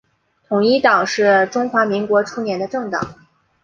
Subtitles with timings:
[0.47, 3.17] 统一党是中华民国初年的政党。